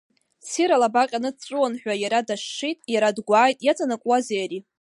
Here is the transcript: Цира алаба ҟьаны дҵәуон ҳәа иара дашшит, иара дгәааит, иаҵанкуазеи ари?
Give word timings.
Цира 0.47 0.75
алаба 0.77 1.03
ҟьаны 1.09 1.29
дҵәуон 1.35 1.73
ҳәа 1.81 1.93
иара 2.03 2.27
дашшит, 2.27 2.77
иара 2.93 3.15
дгәааит, 3.17 3.57
иаҵанкуазеи 3.61 4.39
ари? 4.43 4.59